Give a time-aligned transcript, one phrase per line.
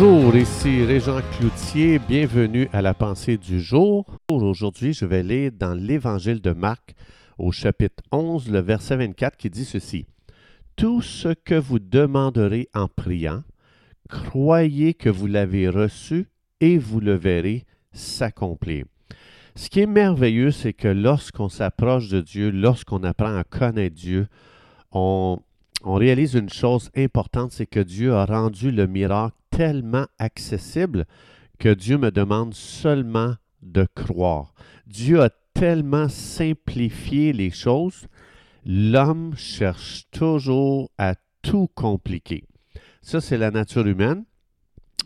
[0.00, 4.06] Bonjour, ici Régent Cloutier, bienvenue à la pensée du jour.
[4.30, 6.94] Aujourd'hui, je vais lire dans l'Évangile de Marc
[7.36, 10.06] au chapitre 11, le verset 24 qui dit ceci.
[10.76, 13.42] Tout ce que vous demanderez en priant,
[14.08, 16.28] croyez que vous l'avez reçu
[16.60, 18.84] et vous le verrez s'accomplir.
[19.56, 24.28] Ce qui est merveilleux, c'est que lorsqu'on s'approche de Dieu, lorsqu'on apprend à connaître Dieu,
[24.92, 25.40] on,
[25.82, 31.04] on réalise une chose importante, c'est que Dieu a rendu le miracle tellement accessible
[31.58, 34.54] que Dieu me demande seulement de croire.
[34.86, 38.06] Dieu a tellement simplifié les choses,
[38.64, 42.44] l'homme cherche toujours à tout compliquer.
[43.02, 44.22] Ça, c'est la nature humaine.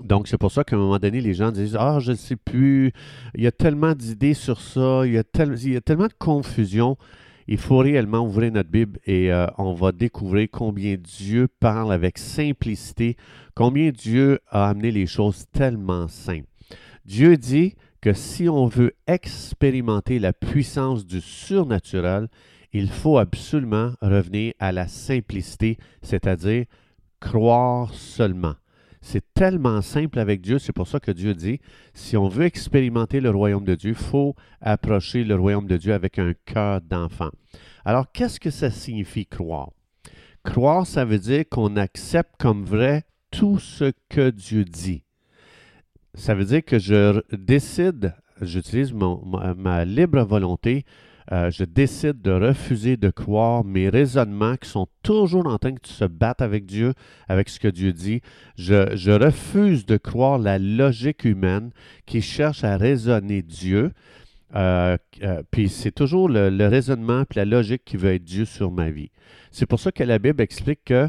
[0.00, 2.34] Donc, c'est pour ça qu'à un moment donné, les gens disent Ah, je ne sais
[2.34, 2.92] plus,
[3.36, 5.22] il y a tellement d'idées sur ça, il y, a
[5.62, 6.96] il y a tellement de confusion
[7.50, 12.16] il faut réellement ouvrir notre Bible et euh, on va découvrir combien Dieu parle avec
[12.16, 13.16] simplicité,
[13.56, 16.46] combien Dieu a amené les choses tellement simples.
[17.04, 22.28] Dieu dit que si on veut expérimenter la puissance du surnaturel,
[22.72, 26.66] il faut absolument revenir à la simplicité, c'est-à-dire
[27.18, 28.54] croire seulement.
[29.02, 31.60] C'est tellement simple avec Dieu, c'est pour ça que Dieu dit,
[31.94, 35.94] si on veut expérimenter le royaume de Dieu, il faut approcher le royaume de Dieu
[35.94, 37.30] avec un cœur d'enfant.
[37.84, 39.70] Alors, qu'est-ce que ça signifie croire?
[40.44, 45.02] Croire, ça veut dire qu'on accepte comme vrai tout ce que Dieu dit.
[46.14, 50.84] Ça veut dire que je décide, j'utilise ma libre volonté
[51.32, 55.78] euh, je décide de refuser de croire mes raisonnements qui sont toujours en train de
[55.84, 56.92] se battre avec Dieu,
[57.28, 58.20] avec ce que Dieu dit.
[58.56, 61.70] Je, refuse de croire la logique humaine
[62.04, 63.92] qui cherche à raisonner Dieu.
[64.56, 68.44] Euh, euh, puis c'est toujours le, le raisonnement et la logique qui veut être Dieu
[68.44, 69.10] sur ma vie.
[69.52, 71.08] C'est pour ça que la Bible explique que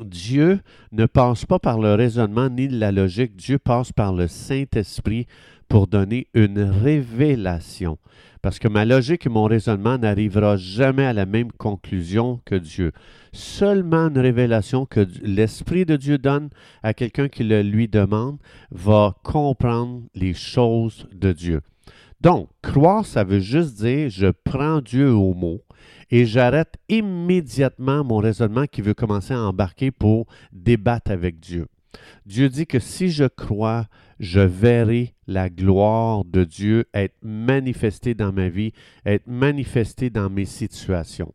[0.00, 0.60] Dieu
[0.92, 5.26] ne passe pas par le raisonnement ni la logique, Dieu passe par le Saint-Esprit
[5.72, 7.96] pour donner une révélation.
[8.42, 12.92] Parce que ma logique et mon raisonnement n'arrivera jamais à la même conclusion que Dieu.
[13.32, 16.50] Seulement une révélation que l'Esprit de Dieu donne
[16.82, 18.36] à quelqu'un qui le lui demande
[18.70, 21.62] va comprendre les choses de Dieu.
[22.20, 25.62] Donc, croire, ça veut juste dire je prends Dieu au mot
[26.10, 31.66] et j'arrête immédiatement mon raisonnement qui veut commencer à embarquer pour débattre avec Dieu.
[32.26, 33.86] Dieu dit que si je crois,
[34.22, 38.72] je verrai la gloire de Dieu être manifestée dans ma vie,
[39.04, 41.34] être manifestée dans mes situations.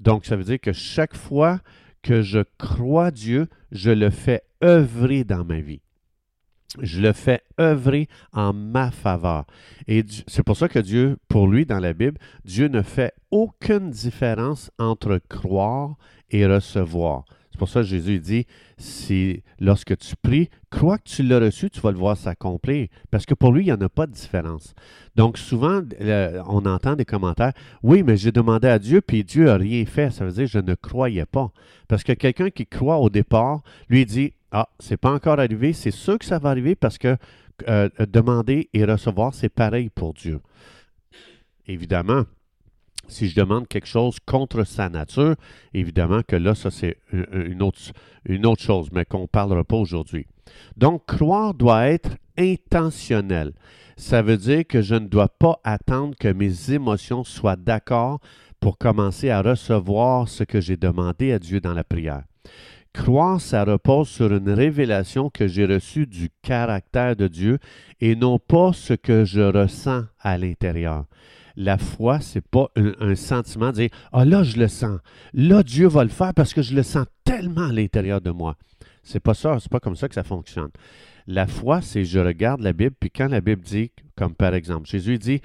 [0.00, 1.60] Donc, ça veut dire que chaque fois
[2.02, 5.80] que je crois Dieu, je le fais œuvrer dans ma vie.
[6.82, 9.46] Je le fais œuvrer en ma faveur.
[9.86, 13.90] Et c'est pour ça que Dieu, pour lui, dans la Bible, Dieu ne fait aucune
[13.90, 15.96] différence entre croire
[16.30, 17.24] et recevoir.
[17.56, 18.46] C'est pour ça que Jésus dit,
[18.76, 22.88] si lorsque tu pries, crois que tu l'as reçu, tu vas le voir s'accomplir.
[23.10, 24.74] Parce que pour lui, il n'y en a pas de différence.
[25.14, 25.80] Donc souvent,
[26.48, 30.10] on entend des commentaires, oui, mais j'ai demandé à Dieu, puis Dieu n'a rien fait.
[30.10, 31.50] Ça veut dire, je ne croyais pas.
[31.88, 35.90] Parce que quelqu'un qui croit au départ, lui dit, ah, c'est pas encore arrivé, c'est
[35.90, 37.16] sûr que ça va arriver parce que
[37.68, 40.40] euh, demander et recevoir, c'est pareil pour Dieu.
[41.66, 42.24] Évidemment,
[43.08, 45.36] si je demande quelque chose contre sa nature,
[45.74, 47.80] évidemment que là, ça c'est une autre,
[48.24, 50.26] une autre chose, mais qu'on ne parlera pas aujourd'hui.
[50.76, 53.52] Donc, croire doit être intentionnel.
[53.96, 58.20] Ça veut dire que je ne dois pas attendre que mes émotions soient d'accord
[58.60, 62.24] pour commencer à recevoir ce que j'ai demandé à Dieu dans la prière.
[62.92, 67.58] Croire, ça repose sur une révélation que j'ai reçue du caractère de Dieu
[68.00, 71.04] et non pas ce que je ressens à l'intérieur.
[71.56, 75.00] La foi, c'est pas un, sentiment de dire Ah là, je le sens.
[75.32, 78.56] Là, Dieu va le faire parce que je le sens tellement à l'intérieur de moi.
[79.02, 80.70] C'est pas ça, c'est pas comme ça que ça fonctionne.
[81.26, 84.86] La foi, c'est je regarde la Bible, puis quand la Bible dit, comme par exemple,
[84.86, 85.40] Jésus dit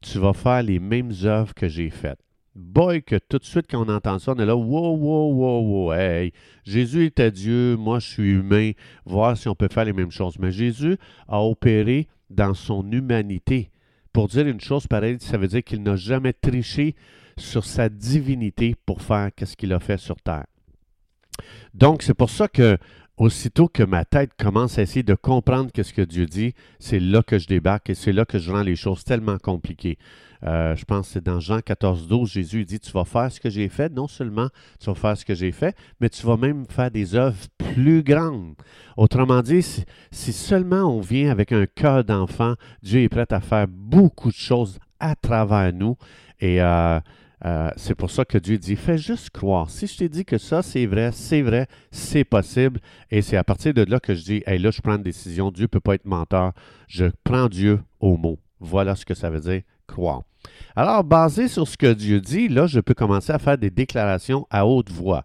[0.00, 2.18] Tu vas faire les mêmes œuvres que j'ai faites.
[2.54, 5.60] Boy, que tout de suite, quand on entend ça, on est là, wow, wow, wow,
[5.62, 6.32] wow, hey,
[6.64, 8.72] Jésus était Dieu, moi je suis humain,
[9.06, 10.38] voir si on peut faire les mêmes choses.
[10.38, 10.98] Mais Jésus
[11.28, 13.70] a opéré dans son humanité.
[14.12, 16.94] Pour dire une chose pareille, ça veut dire qu'il n'a jamais triché
[17.38, 20.46] sur sa divinité pour faire ce qu'il a fait sur terre.
[21.74, 22.76] Donc, c'est pour ça que
[23.16, 27.22] aussitôt que ma tête commence à essayer de comprendre ce que Dieu dit, c'est là
[27.22, 29.98] que je débarque et c'est là que je rends les choses tellement compliquées.
[30.44, 33.38] Euh, je pense que c'est dans Jean 14, 12, Jésus dit, tu vas faire ce
[33.38, 34.48] que j'ai fait, non seulement
[34.80, 38.02] tu vas faire ce que j'ai fait, mais tu vas même faire des œuvres plus
[38.02, 38.54] grandes.
[38.96, 39.62] Autrement dit,
[40.10, 44.34] si, seulement on vient avec un cœur d'enfant, Dieu est prêt à faire beaucoup de
[44.34, 45.96] choses à travers nous.
[46.40, 46.98] Et euh,
[47.44, 49.68] Euh, c'est pour ça que Dieu dit, fais juste croire.
[49.68, 52.80] Si je t'ai dit que ça, c'est vrai, c'est vrai, c'est possible.
[53.10, 55.50] Et c'est à partir de là que je dis, hey, là, je prends une décision.
[55.50, 56.52] Dieu ne peut pas être menteur.
[56.86, 58.38] Je prends Dieu au mot.
[58.60, 60.22] Voilà ce que ça veut dire, croire.
[60.76, 64.46] Alors, basé sur ce que Dieu dit, là, je peux commencer à faire des déclarations
[64.50, 65.24] à haute voix.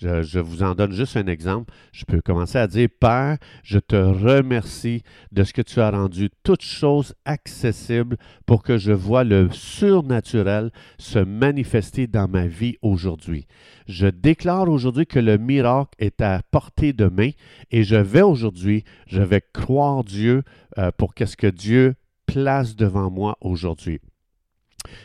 [0.00, 1.72] Je, vous en donne juste un exemple.
[1.92, 5.02] Je peux commencer à dire, Père, je te remercie
[5.32, 8.16] de ce que tu as rendu toutes choses accessibles
[8.46, 13.46] pour que je vois le surnaturel se manifester dans ma vie aujourd'hui.
[13.86, 17.30] Je déclare aujourd'hui que le miracle est à portée de main
[17.70, 20.42] et je vais aujourd'hui, je vais croire Dieu
[20.78, 21.94] euh, pour qu'est-ce que Dieu
[22.26, 24.00] place devant moi aujourd'hui.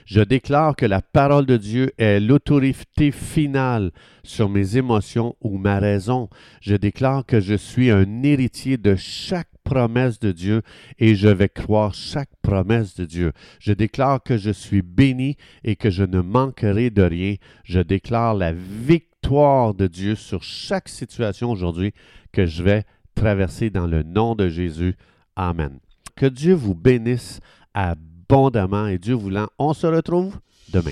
[0.05, 3.91] Je déclare que la parole de Dieu est l'autorité finale
[4.23, 6.29] sur mes émotions ou ma raison.
[6.61, 10.61] Je déclare que je suis un héritier de chaque promesse de Dieu
[10.99, 13.33] et je vais croire chaque promesse de Dieu.
[13.59, 17.35] Je déclare que je suis béni et que je ne manquerai de rien.
[17.63, 21.93] Je déclare la victoire de Dieu sur chaque situation aujourd'hui
[22.31, 22.83] que je vais
[23.15, 24.95] traverser dans le nom de Jésus.
[25.35, 25.79] Amen.
[26.15, 27.39] Que Dieu vous bénisse
[28.29, 30.35] abondamment et Dieu voulant, on se retrouve
[30.69, 30.91] demain.